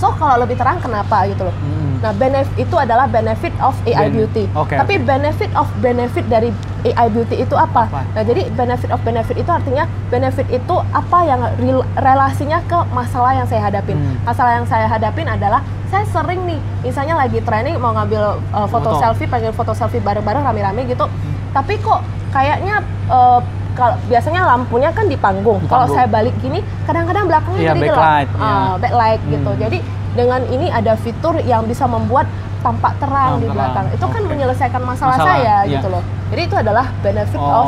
So 0.00 0.08
kalau 0.16 0.40
lebih 0.40 0.56
terang 0.56 0.80
kenapa 0.80 1.28
gitu 1.28 1.44
loh? 1.44 1.52
Mm-mm. 1.54 2.00
Nah, 2.00 2.16
benefit 2.16 2.56
itu 2.56 2.72
adalah 2.72 3.04
benefit 3.04 3.52
of 3.60 3.76
AI 3.84 4.08
Ben- 4.08 4.16
beauty. 4.16 4.48
oke, 4.50 4.72
Tapi 4.72 4.96
oke. 4.96 5.04
benefit 5.04 5.52
of 5.52 5.68
benefit 5.76 6.24
dari 6.26 6.48
AI 6.82 7.06
beauty 7.06 7.36
itu 7.36 7.52
apa? 7.52 7.84
Apa? 7.84 8.00
Nah, 8.10 8.24
jadi 8.24 8.48
benefit 8.50 8.88
of 8.88 9.04
benefit 9.04 9.36
itu 9.36 9.50
artinya 9.52 9.84
benefit 10.08 10.48
itu 10.48 10.74
apa 10.90 11.18
yang 11.22 11.40
rel- 11.60 11.84
relasinya 11.94 12.64
ke 12.64 12.78
masalah 12.90 13.36
yang 13.36 13.44
saya 13.44 13.60
hadapin. 13.62 13.94
Hmm. 13.94 14.16
Masalah 14.24 14.52
yang 14.56 14.64
saya 14.64 14.88
hadapin 14.88 15.28
adalah 15.28 15.60
saya 15.86 16.08
sering 16.08 16.48
nih, 16.48 16.56
misalnya 16.80 17.20
lagi 17.20 17.44
training 17.44 17.76
mau 17.76 17.92
ngambil 17.92 18.40
uh, 18.50 18.64
foto, 18.64 18.96
Foto. 18.96 18.98
selfie, 18.98 19.28
pengen 19.28 19.52
foto 19.52 19.76
selfie 19.76 20.00
bareng-bareng 20.00 20.40
rame-rame 20.40 20.88
gitu. 20.88 21.04
Tapi 21.52 21.76
kok 21.76 22.00
kayaknya 22.30 22.80
uh, 23.12 23.44
kalau 23.72 23.94
biasanya 24.06 24.42
lampunya 24.44 24.90
kan 24.90 25.06
di 25.06 25.16
panggung. 25.16 25.58
Di 25.58 25.68
Kalau 25.68 25.86
saya 25.86 26.06
balik 26.06 26.34
gini, 26.38 26.58
kadang-kadang 26.84 27.24
belakangnya 27.26 27.60
Iya, 27.60 27.72
jadi 27.72 27.80
gelap. 27.82 27.96
backlight, 27.96 28.28
Ah, 28.34 28.42
iya. 28.42 28.70
backlight 28.78 29.20
gitu. 29.26 29.50
Hmm. 29.50 29.60
Jadi 29.60 29.78
dengan 30.10 30.40
ini 30.48 30.66
ada 30.68 30.92
fitur 30.94 31.34
yang 31.40 31.62
bisa 31.64 31.84
membuat 31.84 32.26
tampak 32.60 32.92
terang 32.98 33.36
Tampak 33.36 33.40
di 33.40 33.46
terang, 33.46 33.56
belakang. 33.56 33.86
Itu 33.94 34.06
kan 34.06 34.20
oke. 34.20 34.30
menyelesaikan 34.30 34.82
masalah, 34.82 35.16
Masalah, 35.16 35.28
saya 35.32 35.56
iya. 35.64 35.72
gitu 35.72 35.88
loh. 35.88 36.02
Jadi 36.28 36.42
itu 36.42 36.56
adalah 36.56 36.86
benefit 37.00 37.38
Oh, 37.38 37.48
of 37.48 37.66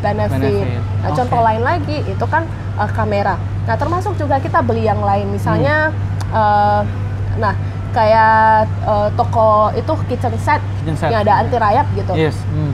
benefit. 0.00 0.40
benefit. 0.40 0.80
Nah, 0.96 1.08
Oke. 1.08 1.16
contoh 1.20 1.40
lain 1.40 1.62
lagi 1.62 1.96
itu 2.00 2.24
kan 2.24 2.42
uh, 2.74 2.90
kamera. 2.90 3.34
Nah, 3.66 3.76
termasuk 3.76 4.16
juga 4.16 4.40
kita 4.40 4.60
beli 4.60 4.82
yang 4.82 5.00
lain. 5.00 5.28
Misalnya 5.28 5.92
Hmm. 6.30 6.32
uh, 6.32 6.80
nah, 7.36 7.54
kayak 7.90 8.64
uh, 8.82 9.08
toko 9.12 9.74
itu 9.74 9.92
kitchen 10.06 10.34
set, 10.38 10.62
Kitchen 10.80 10.96
set. 10.96 11.10
yang 11.10 11.20
ada 11.20 11.42
anti 11.42 11.56
rayap 11.56 11.86
gitu. 11.92 12.14
Yes. 12.14 12.38
mm. 12.48 12.72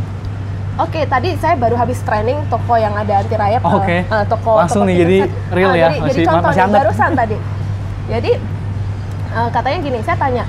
Oke, 0.76 1.08
tadi 1.08 1.32
saya 1.36 1.56
baru 1.56 1.72
habis 1.72 2.04
training 2.04 2.36
toko 2.46 2.76
yang 2.76 2.92
ada 2.92 3.18
anti 3.18 3.32
rayap. 3.32 3.64
Oh, 3.64 3.80
oke. 3.80 3.96
eh, 3.96 4.24
toko 4.28 4.60
Langsung 4.60 4.84
toko 4.84 4.92
nih, 4.92 4.96
jadi 4.98 5.18
real 5.48 5.70
Ah, 5.70 5.74
ya? 5.74 5.88
Jadi, 5.88 5.96
jadi 5.96 6.04
Masih- 6.04 6.26
contoh 6.26 6.44
masih 6.46 6.60
nih, 6.62 6.76
barusan 6.76 7.10
tadi. 7.14 7.36
Jadi 8.06 8.32
eh, 9.32 9.48
katanya 9.50 9.78
gini, 9.80 9.98
saya 10.00 10.16
tanya 10.16 10.44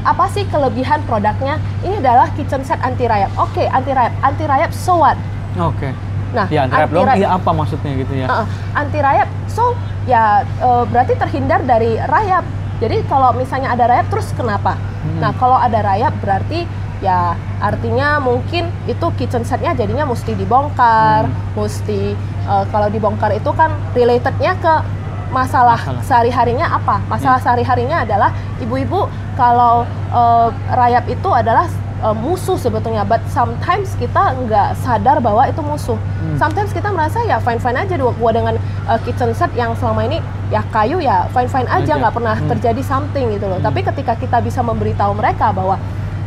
apa 0.00 0.24
sih 0.28 0.44
kelebihan 0.44 1.00
produknya? 1.04 1.54
Ini 1.80 1.94
adalah 2.00 2.26
kitchen 2.34 2.62
set 2.62 2.78
anti 2.80 3.04
rayap. 3.04 3.30
Oke, 3.34 3.64
anti 3.64 3.92
rayap, 3.92 4.14
anti 4.20 4.44
rayap, 4.44 4.70
so 4.72 4.98
what? 4.98 5.14
Oke. 5.56 5.94
Nah, 6.28 6.44
Ya, 6.48 6.66
anti 6.66 6.74
rayap- 6.76 7.14
Iya 7.16 7.28
apa 7.32 7.50
maksudnya 7.52 7.92
gitu 7.94 8.12
ya? 8.14 8.26
Uh-uh. 8.26 8.46
anti 8.74 8.98
rayap. 8.98 9.28
So 9.46 9.78
ya 10.04 10.42
eh, 10.42 10.84
berarti 10.86 11.14
terhindar 11.14 11.62
dari 11.62 11.96
rayap. 11.96 12.42
Jadi 12.78 13.06
kalau 13.06 13.30
misalnya 13.32 13.74
ada 13.74 13.86
rayap 13.86 14.06
terus 14.06 14.30
kenapa? 14.34 14.74
Hmm. 14.74 15.18
Nah 15.18 15.30
kalau 15.34 15.54
ada 15.54 15.78
rayap 15.80 16.14
berarti 16.18 16.66
ya 16.98 17.32
artinya 17.58 18.18
mungkin 18.18 18.66
itu 18.84 19.06
kitchen 19.14 19.42
setnya 19.42 19.70
jadinya 19.72 20.02
mesti 20.02 20.34
dibongkar, 20.34 21.26
Hmm. 21.26 21.54
mesti 21.54 22.14
eh, 22.44 22.64
kalau 22.68 22.88
dibongkar 22.88 23.30
itu 23.32 23.50
kan 23.52 23.70
relatednya 23.92 24.54
ke 24.56 24.74
masalah, 25.28 25.76
Masalah. 25.76 26.02
sehari-harinya 26.02 26.66
apa? 26.72 27.04
Masalah 27.04 27.36
Ya. 27.36 27.44
sehari-harinya 27.44 27.96
adalah 28.02 28.30
ibu-ibu 28.58 29.06
kalau 29.34 29.84
eh, 30.08 30.48
rayap 30.72 31.04
itu 31.06 31.28
adalah 31.28 31.68
eh, 31.98 32.16
musuh 32.16 32.54
sebetulnya, 32.54 33.02
but 33.02 33.18
sometimes 33.28 33.92
kita 33.94 34.32
nggak 34.40 34.78
sadar 34.78 35.18
bahwa 35.18 35.44
itu 35.44 35.58
musuh. 35.60 35.98
Hmm. 35.98 36.38
Sometimes 36.38 36.70
kita 36.70 36.88
merasa 36.88 37.20
ya 37.22 37.36
fine 37.38 37.58
fine 37.58 37.74
aja 37.76 37.94
dua 37.94 38.14
gua 38.14 38.30
dengan 38.30 38.54
uh, 38.86 38.98
kitchen 39.02 39.34
set 39.34 39.50
yang 39.52 39.74
selama 39.74 40.02
ini 40.02 40.22
ya 40.48 40.62
kayu 40.70 40.98
ya 40.98 41.26
fine 41.28 41.46
fine 41.46 41.66
aja 41.66 41.84
Aja. 41.84 41.98
nggak 41.98 42.14
pernah 42.14 42.36
Hmm. 42.38 42.48
terjadi 42.48 42.82
something 42.82 43.34
gitu 43.34 43.44
loh. 43.44 43.58
Hmm. 43.58 43.66
Tapi 43.66 43.82
ketika 43.82 44.14
kita 44.14 44.38
bisa 44.38 44.62
memberitahu 44.62 45.10
mereka 45.12 45.50
bahwa 45.50 45.74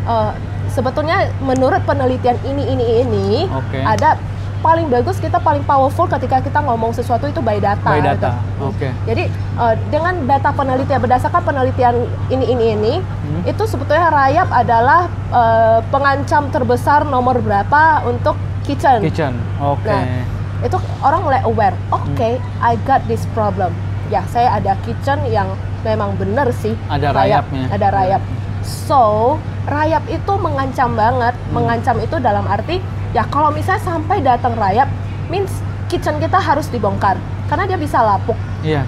uh, 0.05 0.31
sebetulnya 0.71 1.29
menurut 1.43 1.83
penelitian 1.83 2.39
ini 2.47 2.63
ini 2.65 2.85
ini 3.03 3.27
Oke. 3.51 3.79
ada 3.79 4.15
paling 4.61 4.93
bagus 4.93 5.17
kita 5.17 5.41
paling 5.41 5.65
powerful 5.65 6.05
ketika 6.05 6.37
kita 6.37 6.61
ngomong 6.61 6.93
sesuatu 6.93 7.25
itu 7.25 7.41
by 7.41 7.57
data. 7.57 7.81
By 7.81 7.97
gitu. 7.97 8.09
data. 8.13 8.31
Oke. 8.61 8.89
Jadi 9.09 9.25
uh, 9.57 9.73
dengan 9.89 10.21
data 10.29 10.53
penelitian 10.53 11.01
berdasarkan 11.01 11.41
penelitian 11.41 11.95
ini 12.29 12.45
ini 12.45 12.65
ini 12.77 12.93
Hmm. 13.01 13.47
itu 13.47 13.63
sebetulnya 13.65 14.11
rayap 14.11 14.49
adalah 14.51 15.07
uh, 15.31 15.79
pengancam 15.89 16.51
terbesar 16.51 17.07
nomor 17.07 17.41
berapa 17.41 18.05
untuk 18.05 18.37
kitchen. 18.67 19.01
Kitchen. 19.01 19.33
Oke. 19.57 19.89
Nah, 19.89 20.25
itu 20.61 20.77
orang 21.01 21.21
mulai 21.25 21.41
aware. 21.41 21.73
Oke, 21.89 22.37
Hmm. 22.37 22.61
I 22.61 22.77
got 22.85 23.01
this 23.09 23.25
problem. 23.33 23.73
Ya, 24.13 24.21
saya 24.29 24.59
ada 24.59 24.75
kitchen 24.83 25.25
yang 25.25 25.47
memang 25.81 26.13
benar 26.19 26.51
sih. 26.53 26.75
Ada 26.85 27.15
rayap, 27.15 27.49
rayapnya. 27.49 27.65
Ada 27.73 27.87
rayap. 27.89 28.21
So, 28.61 29.35
rayap 29.65 30.05
itu 30.05 30.33
mengancam 30.37 30.93
banget. 30.93 31.33
Hmm. 31.33 31.51
Mengancam 31.53 31.97
itu 31.97 32.15
dalam 32.17 32.45
arti 32.45 32.77
ya 33.11 33.27
kalau 33.27 33.51
misalnya 33.51 33.81
sampai 33.81 34.21
datang 34.21 34.55
rayap, 34.55 34.87
means 35.27 35.51
kitchen 35.85 36.15
kita 36.17 36.39
harus 36.39 36.67
dibongkar 36.67 37.19
karena 37.45 37.67
dia 37.67 37.75
bisa 37.75 37.99
lapuk. 37.99 38.37
Iya. 38.61 38.87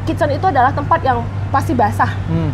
kitchen 0.00 0.32
itu 0.32 0.42
adalah 0.42 0.72
tempat 0.72 0.98
yang 1.00 1.22
pasti 1.48 1.70
basah, 1.70 2.08
Hmm, 2.26 2.50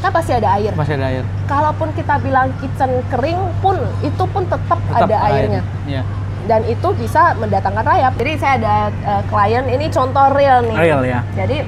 kan 0.00 0.10
pasti 0.10 0.34
ada 0.34 0.58
air. 0.58 0.74
masih 0.74 0.98
ada 0.98 1.06
air. 1.06 1.22
Kalaupun 1.46 1.94
kita 1.94 2.18
bilang 2.18 2.50
kitchen 2.58 2.98
kering 3.06 3.38
pun 3.60 3.78
itu 4.02 4.24
pun 4.26 4.42
tetap, 4.48 4.80
Tetap 4.80 5.06
ada 5.06 5.16
airnya. 5.22 5.62
Iya. 5.86 6.02
Dan 6.46 6.66
itu 6.66 6.88
bisa 6.98 7.36
mendatangkan 7.36 7.84
rayap. 7.84 8.12
Jadi 8.18 8.32
saya 8.40 8.52
ada 8.58 8.74
eh, 8.90 9.22
klien 9.28 9.64
ini 9.68 9.86
contoh 9.86 10.34
real 10.34 10.66
nih. 10.66 10.76
Real 10.78 11.02
ya. 11.04 11.20
Jadi 11.36 11.58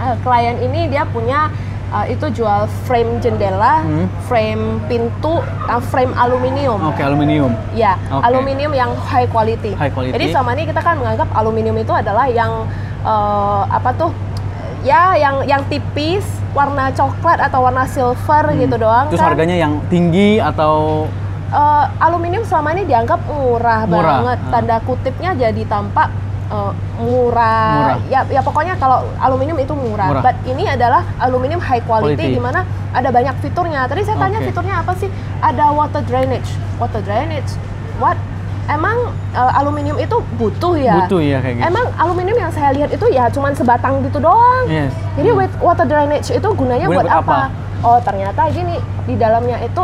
eh, 0.00 0.14
klien 0.18 0.56
ini 0.58 0.80
dia 0.88 1.06
punya 1.06 1.46
eh, 1.90 2.06
itu 2.10 2.26
jual 2.32 2.64
frame 2.84 3.18
jendela, 3.18 3.80
Hmm. 3.80 4.06
frame 4.24 4.78
pintu, 4.86 5.38
eh, 5.66 5.82
frame 5.84 6.14
aluminium. 6.14 6.78
Oke, 6.84 7.00
aluminium. 7.00 7.50
Ya, 7.72 7.98
Oke. 8.08 8.22
aluminium 8.22 8.72
yang 8.72 8.90
high 9.02 9.26
quality. 9.26 9.74
High 9.74 9.90
quality. 9.90 10.12
Jadi 10.12 10.24
selama 10.30 10.50
ini 10.52 10.64
kita 10.64 10.80
kan 10.80 10.94
menganggap 10.96 11.28
aluminium 11.32 11.76
itu 11.76 11.90
adalah 11.90 12.26
yang 12.26 12.66
eh, 13.00 13.62
apa 13.66 13.90
tuh? 13.92 14.12
Ya, 14.80 15.12
yang 15.14 15.44
yang 15.44 15.64
tipis, 15.66 16.24
warna 16.50 16.88
coklat 16.90 17.36
atau 17.38 17.60
warna 17.60 17.84
silver 17.84 18.44
Hmm. 18.46 18.58
gitu 18.58 18.76
doang 18.76 19.08
Terus 19.08 19.18
kan. 19.18 19.28
harganya 19.30 19.56
yang 19.56 19.80
tinggi 19.86 20.36
atau 20.36 21.04
Eh, 21.50 21.84
aluminium 21.98 22.46
selama 22.46 22.70
ini 22.70 22.86
dianggap 22.86 23.26
murah, 23.26 23.82
Murah, 23.82 24.22
banget. 24.22 24.38
ah. 24.38 24.50
Tanda 24.54 24.76
kutipnya 24.80 25.34
jadi 25.34 25.66
tampak 25.66 26.06
eh, 26.50 26.72
murah. 26.98 27.72
Murah. 27.78 27.98
Ya, 28.10 28.20
ya 28.28 28.40
pokoknya 28.42 28.74
kalau 28.76 29.06
aluminium 29.18 29.56
itu 29.56 29.72
murah. 29.72 30.10
Murah. 30.10 30.22
But 30.26 30.36
ini 30.44 30.66
adalah 30.66 31.06
aluminium 31.18 31.62
high 31.62 31.82
quality, 31.82 32.18
Quality. 32.18 32.36
di 32.36 32.42
mana 32.42 32.66
ada 32.90 33.08
banyak 33.08 33.34
fiturnya. 33.38 33.86
Tadi 33.86 34.02
saya 34.02 34.18
tanya 34.18 34.38
Oke. 34.42 34.46
fiturnya 34.50 34.74
apa 34.82 34.92
sih? 34.98 35.08
Ada 35.40 35.70
water 35.70 36.02
drainage. 36.04 36.50
Water 36.76 37.00
drainage. 37.00 37.54
What? 37.96 38.18
Emang 38.70 39.14
eh, 39.34 39.58
aluminium 39.58 39.98
itu 39.98 40.14
butuh 40.38 40.78
ya? 40.78 41.02
butuh 41.02 41.18
ya 41.18 41.38
kayak 41.42 41.54
gitu. 41.58 41.66
Emang 41.66 41.86
aluminium 41.98 42.38
yang 42.38 42.52
saya 42.54 42.70
lihat 42.70 42.90
itu 42.90 43.06
ya 43.10 43.26
cuman 43.26 43.50
sebatang 43.54 43.98
gitu 44.06 44.22
doang. 44.22 44.66
Yes. 44.70 44.94
Jadi 45.18 45.28
Hmm. 45.30 45.46
water 45.58 45.86
drainage 45.86 46.30
itu 46.30 46.48
gunanya 46.54 46.86
Guna 46.86 46.96
buat, 47.02 47.06
buat 47.06 47.20
apa? 47.26 47.38
Oh 47.80 47.98
ternyata 47.98 48.46
gini 48.52 48.76
di 49.08 49.16
dalamnya 49.16 49.56
itu 49.64 49.82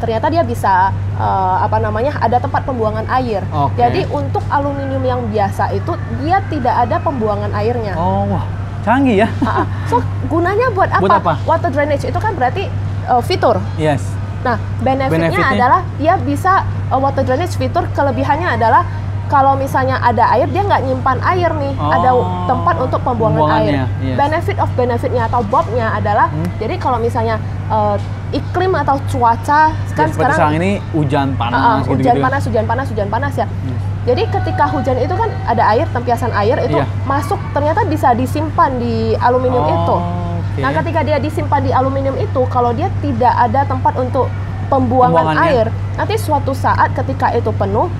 ternyata 0.00 0.26
dia 0.26 0.42
bisa 0.42 0.88
eh, 1.14 1.56
apa 1.60 1.76
namanya 1.76 2.16
ada 2.16 2.40
tempat 2.40 2.64
pembuangan 2.64 3.04
air. 3.12 3.44
Oke. 3.52 3.76
Jadi 3.76 4.08
untuk 4.08 4.42
aluminium 4.48 5.04
yang 5.04 5.20
biasa 5.28 5.70
itu 5.70 5.92
dia 6.18 6.40
tidak 6.48 6.74
ada 6.80 6.96
pembuangan 6.98 7.52
airnya. 7.52 7.94
Oh, 7.94 8.24
wah. 8.26 8.44
Canggih 8.80 9.22
ya. 9.22 9.28
Ah, 9.44 9.62
ah. 9.62 9.66
So 9.86 10.00
gunanya 10.26 10.72
buat 10.72 10.88
apa? 10.88 11.02
Buat 11.04 11.16
apa? 11.20 11.32
Water 11.44 11.68
drainage 11.68 12.08
itu 12.08 12.16
kan 12.16 12.32
berarti 12.32 12.64
eh, 13.06 13.22
fitur. 13.22 13.60
Yes. 13.76 14.00
Nah, 14.40 14.56
benefitnya, 14.80 15.36
Benefitnya? 15.36 15.52
adalah 15.52 15.80
dia 16.00 16.16
bisa 16.16 16.64
uh, 16.88 16.96
water 16.96 17.20
drainage 17.20 17.60
fitur 17.60 17.84
kelebihannya 17.92 18.56
adalah 18.56 18.88
kalau 19.28 19.52
misalnya 19.52 20.00
ada 20.00 20.26
air 20.32 20.48
dia 20.48 20.64
nggak 20.64 20.80
nyimpan 20.80 21.20
air 21.22 21.52
nih, 21.54 21.76
Oh, 21.76 21.92
ada 21.92 22.10
tempat 22.48 22.74
untuk 22.80 23.00
pembuangan 23.04 23.60
air. 23.60 23.84
yes. 24.00 24.16
Benefit 24.16 24.56
of 24.56 24.72
benefitnya 24.74 25.28
atau 25.28 25.44
bobnya 25.44 25.92
adalah 25.92 26.32
Hmm. 26.32 26.48
jadi 26.56 26.80
kalau 26.80 26.96
misalnya 26.96 27.36
uh, 27.68 28.00
iklim 28.30 28.72
atau 28.78 28.96
cuaca 29.10 29.74
kan 29.94 30.08
sekarang 30.10 30.12
sekarang 30.14 30.52
ini 30.62 30.70
hujan 30.94 31.34
panas 31.34 31.58
uh, 31.58 31.66
uh, 31.66 31.76
gitu-gitu. 31.82 31.90
hujan 31.98 32.14
ya. 32.14 32.22
panas, 32.22 32.42
hujan 32.46 32.64
panas, 32.66 32.86
hujan 32.88 33.08
panas 33.10 33.34
ya. 33.34 33.46
Yes. 33.46 33.80
Jadi 34.00 34.22
ketika 34.32 34.64
hujan 34.64 34.96
itu 34.96 35.12
kan 35.12 35.28
ada 35.44 35.62
air, 35.76 35.84
tempiasan 35.92 36.32
air 36.32 36.56
itu 36.64 36.80
Iya. 36.80 36.88
masuk 37.04 37.36
ternyata 37.52 37.84
bisa 37.84 38.16
disimpan 38.16 38.80
di 38.80 39.12
aluminium 39.20 39.60
Oh, 39.60 39.76
itu. 39.76 39.96
oke. 40.00 40.60
Nah, 40.64 40.72
ketika 40.72 41.00
dia 41.04 41.18
disimpan 41.20 41.60
di 41.60 41.70
aluminium 41.70 42.16
itu, 42.16 42.40
kalau 42.48 42.72
dia 42.72 42.88
tidak 43.04 43.34
ada 43.36 43.60
tempat 43.68 43.92
untuk 44.00 44.32
pembuangan 44.72 45.36
air, 45.36 45.68
nanti 46.00 46.16
suatu 46.16 46.56
saat 46.56 46.96
ketika 46.96 47.28
itu 47.36 47.52
penuh, 47.52 47.92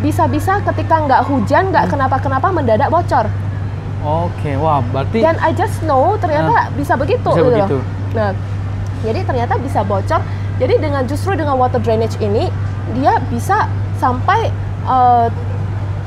bisa-bisa 0.00 0.56
ketika 0.72 1.04
nggak 1.04 1.22
hujan, 1.28 1.68
nggak 1.68 1.92
kenapa-kenapa 1.92 2.48
mendadak 2.48 2.88
bocor. 2.88 3.28
Oke, 4.06 4.54
wah 4.56 4.80
berarti 4.88 5.18
Dan 5.18 5.36
I 5.42 5.50
just 5.52 5.82
know 5.82 6.14
ternyata 6.16 6.70
bisa 6.72 6.94
begitu. 6.94 7.26
Bisa 7.26 7.42
gitu 7.42 7.50
loh. 7.50 7.68
begitu. 7.68 7.78
Nah, 8.14 8.30
jadi 9.06 9.22
ternyata 9.22 9.54
bisa 9.56 9.80
bocor. 9.80 10.18
Jadi 10.56 10.74
dengan 10.76 11.04
justru 11.04 11.32
dengan 11.32 11.54
water 11.54 11.78
drainage 11.78 12.16
ini, 12.18 12.48
dia 12.92 13.22
bisa 13.26 13.68
sampai 13.94 14.48
eh, 14.84 15.26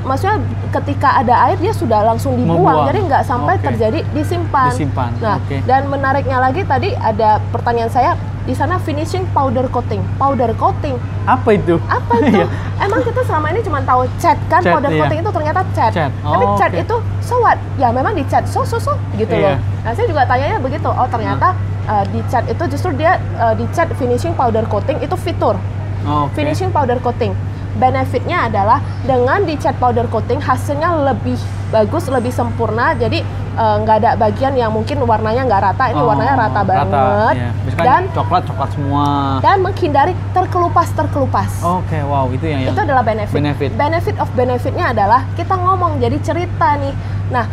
maksudnya 0.01 0.39
ketika 0.71 1.17
ada 1.17 1.35
air 1.45 1.57
dia 1.57 1.69
sudah 1.69 2.01
langsung 2.03 2.33
dibuang, 2.33 2.61
Membuang. 2.61 2.87
jadi 2.87 2.99
nggak 3.03 3.23
sampai 3.23 3.55
Oke. 3.55 3.65
terjadi 3.65 3.99
disimpan. 4.09 4.71
Disimpan, 4.71 5.09
Nah, 5.17 5.37
oke. 5.37 5.57
dan 5.63 5.85
menariknya 5.85 6.39
lagi 6.39 6.63
tadi 6.63 6.91
ada 6.93 7.39
pertanyaan 7.49 7.89
saya 7.89 8.11
di 8.41 8.53
sana 8.53 8.79
finishing 8.79 9.27
powder 9.29 9.67
coating. 9.67 10.01
Powder 10.15 10.49
coating 10.55 10.97
apa 11.23 11.49
itu? 11.51 11.77
apa 11.85 12.13
itu? 12.23 12.41
Iya. 12.41 12.47
Emang 12.79 13.03
kita 13.03 13.21
selama 13.21 13.51
ini 13.51 13.61
cuma 13.61 13.83
tahu 13.83 14.07
cat 14.17 14.39
kan? 14.47 14.63
Cat, 14.63 14.73
powder 14.73 14.89
iya. 14.89 14.99
coating 14.99 15.19
itu 15.19 15.31
ternyata 15.31 15.61
cat. 15.69 15.91
Cat. 15.91 16.11
Tapi 16.15 16.45
Oh, 16.47 16.57
cat 16.57 16.71
oke. 16.71 16.79
itu 16.79 16.95
so 17.19 17.35
what? 17.37 17.59
Ya 17.75 17.91
memang 17.91 18.15
di 18.15 18.23
cat 18.23 18.47
so 18.47 18.63
so 18.63 18.79
so 18.79 18.95
gitu 19.13 19.29
Iya. 19.29 19.53
loh. 19.53 19.55
Nah 19.83 19.91
saya 19.91 20.07
juga 20.07 20.23
tanyanya 20.23 20.57
begitu. 20.57 20.87
Oh 20.87 21.05
ternyata 21.05 21.53
uh, 21.85 22.03
di 22.05 22.19
cat 22.25 22.43
itu 22.45 22.63
justru 22.67 22.91
dia 22.93 23.15
uh, 23.35 23.53
di 23.53 23.63
cat 23.69 23.87
finishing 23.95 24.33
powder 24.33 24.65
coating 24.65 24.97
itu 24.97 25.15
fitur 25.15 25.55
Oke. 26.01 26.31
finishing 26.33 26.69
powder 26.69 26.97
coating. 26.97 27.31
Benefitnya 27.69 28.49
adalah 28.49 28.81
dengan 29.05 29.45
di 29.45 29.55
cat 29.55 29.77
powder 29.77 30.03
coating 30.07 30.41
hasilnya 30.41 30.89
lebih 31.05 31.37
bagus, 31.69 32.09
lebih 32.09 32.27
sempurna. 32.29 32.91
Jadi 32.91 33.23
uh, 33.55 33.79
nggak 33.79 33.95
ada 33.99 34.11
bagian 34.17 34.51
yang 34.53 34.73
mungkin 34.73 34.99
warnanya 34.99 35.45
nggak 35.45 35.61
rata. 35.61 35.83
Ini 35.87 36.01
Oh, 36.01 36.09
warnanya 36.09 36.35
rata 36.35 36.61
banget. 36.65 37.35
iya. 37.37 37.49
Misalkan 37.61 37.85
Dan 37.85 38.01
coklat 38.11 38.43
coklat 38.43 38.69
semua. 38.73 39.05
dan 39.39 39.57
menghindari 39.61 40.11
terkelupas 40.33 40.91
terkelupas. 40.91 41.51
Oke, 41.61 41.99
wow 42.01 42.27
itu 42.29 42.41
yang 42.43 42.59
yang 42.63 42.73
itu 42.73 42.81
adalah 42.81 43.03
benefit. 43.05 43.35
benefit. 43.37 43.69
Benefit 43.77 44.15
of 44.17 44.27
benefitnya 44.33 44.85
adalah 44.89 45.23
kita 45.35 45.53
ngomong 45.53 46.01
jadi 46.01 46.17
cerita 46.19 46.75
nih. 46.75 46.91
Nah, 47.29 47.45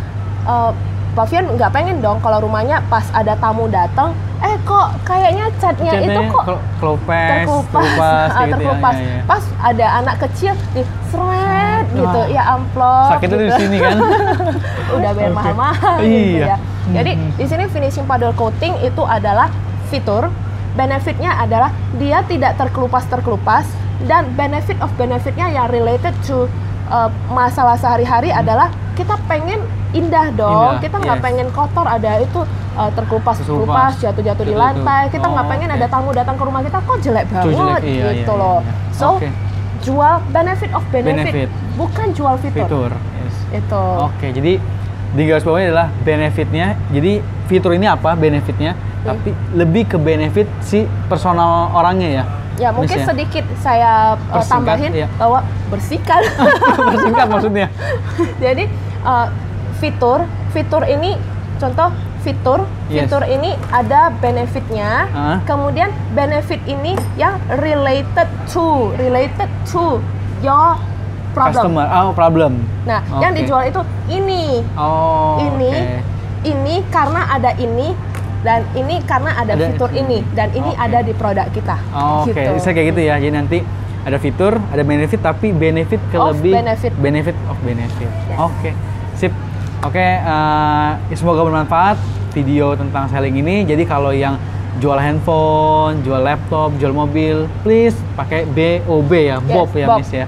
eh, 0.45 0.73
Pak 1.17 1.27
Fian 1.27 1.49
nggak 1.49 1.73
pengen 1.73 1.99
dong 1.99 2.21
kalau 2.21 2.39
rumahnya 2.39 2.85
pas 2.87 3.09
ada 3.11 3.33
tamu 3.35 3.65
datang, 3.67 4.13
eh 4.39 4.53
kok 4.61 5.01
kayaknya 5.01 5.49
catnya 5.57 5.97
itu 5.99 6.21
kok 6.29 6.45
kel- 6.45 6.65
kelopes, 6.77 7.31
terkelupas, 7.41 7.73
terkelupas, 7.73 8.29
ah, 8.29 8.29
gitu 8.29 8.37
ya, 8.37 8.53
terkelupas. 8.53 8.95
ya, 8.95 9.07
ya. 9.09 9.23
Pas 9.25 9.43
ada 9.65 9.87
anak 9.97 10.17
kecil 10.21 10.53
di 10.71 10.83
seret 11.09 11.87
gitu, 11.91 12.05
Wah. 12.21 12.29
ya 12.29 12.43
amplop. 12.53 13.09
Sakitnya 13.11 13.33
gitu. 13.33 13.41
di 13.41 13.53
sini 13.57 13.77
kan. 13.81 13.97
Udah 14.97 15.11
bayar 15.11 15.25
Oke. 15.27 15.39
mahal-mahal 15.41 15.97
gitu 15.99 16.37
Iya. 16.37 16.47
ya. 16.47 16.57
Jadi 16.93 17.13
Mhm. 17.13 17.31
di 17.33 17.45
sini 17.49 17.65
finishing 17.67 18.05
powder 18.05 18.31
coating 18.31 18.77
itu 18.79 19.03
adalah 19.03 19.49
fitur. 19.89 20.29
Benefitnya 20.77 21.33
adalah 21.35 21.73
dia 21.97 22.21
tidak 22.23 22.61
terkelupas-terkelupas 22.61 23.65
dan 24.05 24.29
benefit 24.37 24.77
of 24.79 24.93
benefitnya 24.95 25.49
yang 25.49 25.67
related 25.67 26.13
to 26.23 26.45
uh, 26.91 27.11
masalah 27.31 27.77
sehari-hari 27.79 28.31
adalah 28.31 28.71
kita 28.97 29.19
pengen 29.29 29.61
indah 29.93 30.33
dong. 30.35 30.77
Indah, 30.77 30.83
kita 30.83 30.97
nggak 31.01 31.19
yes. 31.21 31.25
pengen 31.25 31.49
kotor 31.53 31.87
ada 31.87 32.13
itu 32.21 32.41
uh, 32.77 32.91
terkelupas 32.93 33.41
terkelupas 33.41 33.93
jatuh-jatuh 34.01 34.45
di 34.45 34.55
lantai. 34.57 35.09
Kita 35.13 35.27
nggak 35.29 35.47
Oh, 35.47 35.51
pengen 35.53 35.69
ada 35.73 35.87
tamu 35.87 36.11
datang 36.17 36.35
ke 36.37 36.43
rumah 36.45 36.61
kita 36.65 36.79
kok 36.83 36.99
jelek 37.01 37.27
banget 37.31 37.55
jelek, 37.55 37.83
iya, 37.85 38.07
gitu 38.25 38.35
iya, 38.35 38.41
loh. 38.41 38.59
iya. 38.61 38.73
So 38.93 39.07
Oke. 39.21 39.29
jual 39.85 40.15
benefit 40.33 40.71
of 40.75 40.85
benefit, 40.91 41.15
Benefit. 41.31 41.49
bukan 41.79 42.07
jual 42.17 42.35
fitur. 42.41 42.67
Fitur. 42.67 42.91
Yes. 42.93 43.37
Itu. 43.63 43.85
Oke, 44.11 44.27
jadi 44.35 44.53
di 45.17 45.23
garis 45.23 45.45
bawahnya 45.47 45.67
adalah 45.71 45.89
benefitnya. 46.03 46.67
Jadi 46.91 47.13
fitur 47.47 47.73
ini 47.77 47.87
apa 47.87 48.19
benefitnya? 48.19 48.75
Hmm. 48.75 49.15
Tapi 49.15 49.31
lebih 49.55 49.87
ke 49.87 49.97
benefit 50.03 50.51
si 50.65 50.83
personal 51.07 51.71
orangnya 51.73 52.09
ya. 52.11 52.25
Ya 52.57 52.73
mungkin 52.73 52.99
ya? 52.99 53.07
sedikit 53.07 53.45
saya 53.61 54.17
uh, 54.17 54.41
Persingkat, 54.41 54.49
tambahin 54.49 54.93
iya. 54.97 55.07
bahwa 55.21 55.45
bersihkan. 55.69 56.21
Persingkat 56.91 57.27
maksudnya. 57.33 57.67
Jadi 58.45 58.65
uh, 59.05 59.29
fitur 59.77 60.25
fitur 60.51 60.83
ini 60.89 61.21
contoh 61.61 61.93
fitur 62.25 62.65
Yes. 62.87 63.07
fitur 63.11 63.23
ini 63.27 63.55
ada 63.75 64.15
benefitnya. 64.15 65.11
Ah. 65.11 65.39
Kemudian 65.43 65.91
benefit 66.15 66.63
ini 66.65 66.95
yang 67.19 67.35
related 67.59 68.31
to 68.47 68.95
related 68.95 69.51
to 69.67 69.99
your 70.39 70.79
problem. 71.35 71.55
Customer, 71.77 71.85
oh 71.91 72.15
problem. 72.15 72.63
Nah, 72.87 73.03
yang 73.19 73.35
Oke. 73.35 73.43
dijual 73.43 73.63
itu 73.67 73.83
ini 74.09 74.63
Oh, 74.79 75.43
ini 75.43 75.71
oke. 75.75 75.99
ini 76.47 76.75
karena 76.89 77.27
ada 77.29 77.53
ini 77.59 77.93
dan 78.43 78.65
ini 78.73 79.01
karena 79.03 79.33
ada, 79.35 79.53
Ada- 79.53 79.67
fitur 79.69 79.91
ini 79.91 80.21
dan 80.33 80.49
ini 80.51 80.71
Oke. 80.71 80.81
ada 80.81 80.99
di 81.01 81.13
produk 81.13 81.47
kita. 81.49 81.77
Oh, 81.91 82.23
Oke, 82.23 82.35
Gitu. 82.35 82.51
bisa 82.55 82.69
kayak 82.71 82.87
gitu 82.91 83.01
ya. 83.03 83.15
Jadi 83.17 83.33
nanti 83.33 83.59
ada 84.03 84.17
fitur, 84.17 84.53
ada 84.67 84.83
benefit, 84.83 85.19
tapi 85.19 85.51
benefit 85.51 85.99
ke 86.07 86.17
Of 86.17 86.37
lebih 86.37 86.53
benefit. 86.55 86.93
benefit 86.97 87.37
of 87.47 87.57
benefit. 87.61 88.11
Yes. 88.27 88.39
Oke, 88.39 88.71
sip. 89.15 89.33
Oke, 89.83 90.01
eh, 90.01 90.91
semoga 91.13 91.43
bermanfaat 91.43 91.99
video 92.33 92.73
tentang 92.73 93.07
selling 93.07 93.35
ini. 93.35 93.63
Jadi 93.63 93.83
kalau 93.83 94.11
yang 94.11 94.39
jual 94.77 94.97
handphone, 94.97 96.01
jual 96.01 96.21
laptop, 96.21 96.77
jual 96.77 96.93
mobil, 96.93 97.49
please 97.61 97.97
pakai 98.13 98.45
BOB 98.47 99.11
ya, 99.27 99.37
Yes, 99.39 99.49
Bob 99.49 99.69
ya, 99.73 99.87
Bob. 99.87 99.99
Miss 100.01 100.13
ya. 100.13 100.27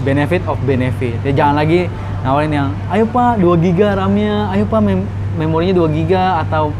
Benefit 0.00 0.42
of 0.44 0.58
benefit. 0.60 1.14
Jadi 1.20 1.34
jangan 1.34 1.56
lagi 1.56 1.86
nawarin 2.20 2.50
yang, 2.50 2.68
ayo 2.88 3.06
Pak 3.06 3.38
2 3.38 3.54
giga 3.60 3.94
RAM-nya, 3.94 4.50
ayo 4.50 4.64
Pak 4.64 4.80
mem 4.80 5.04
memorinya 5.32 5.74
2 5.76 5.88
giga 5.90 6.40
atau 6.40 6.74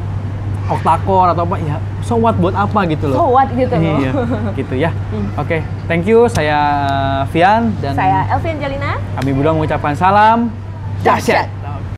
octa-core 0.65 1.31
atau 1.31 1.43
apa 1.43 1.57
ya 1.59 1.77
so 2.01 2.15
what 2.15 2.35
buat 2.37 2.53
apa 2.53 2.87
gitu 2.87 3.07
loh 3.07 3.17
So 3.17 3.27
what 3.31 3.49
gitu 3.51 3.73
loh. 3.73 3.99
iya 3.99 4.11
gitu 4.59 4.75
ya 4.77 4.91
Hmm. 5.11 5.29
oke 5.35 5.59
thank 5.85 6.05
you 6.05 6.25
saya 6.27 6.59
Vian 7.29 7.75
dan 7.79 7.93
Saya 7.93 8.25
Elvi 8.29 8.49
Angelina. 8.51 8.97
kami 9.15 9.31
Budang 9.33 9.55
mengucapkan 9.57 9.93
salam 9.93 10.49
Dahsyat. 11.01 11.51